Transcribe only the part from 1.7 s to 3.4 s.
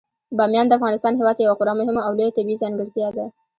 مهمه او لویه طبیعي ځانګړتیا ده.